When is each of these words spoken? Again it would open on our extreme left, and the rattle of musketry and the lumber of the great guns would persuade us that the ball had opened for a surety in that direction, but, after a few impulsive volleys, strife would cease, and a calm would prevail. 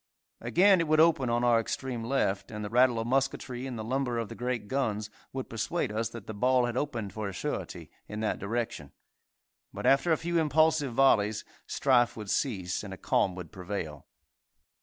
Again 0.39 0.79
it 0.81 0.87
would 0.87 0.99
open 0.99 1.29
on 1.29 1.43
our 1.43 1.59
extreme 1.59 2.03
left, 2.03 2.49
and 2.49 2.65
the 2.65 2.71
rattle 2.71 2.97
of 2.99 3.05
musketry 3.05 3.67
and 3.67 3.77
the 3.77 3.83
lumber 3.83 4.17
of 4.17 4.29
the 4.29 4.35
great 4.35 4.67
guns 4.67 5.11
would 5.31 5.47
persuade 5.47 5.91
us 5.91 6.09
that 6.09 6.25
the 6.25 6.33
ball 6.33 6.65
had 6.65 6.75
opened 6.75 7.13
for 7.13 7.29
a 7.29 7.33
surety 7.33 7.91
in 8.07 8.19
that 8.21 8.39
direction, 8.39 8.93
but, 9.71 9.85
after 9.85 10.11
a 10.11 10.17
few 10.17 10.39
impulsive 10.39 10.95
volleys, 10.95 11.45
strife 11.67 12.17
would 12.17 12.31
cease, 12.31 12.83
and 12.83 12.95
a 12.95 12.97
calm 12.97 13.35
would 13.35 13.51
prevail. 13.51 14.07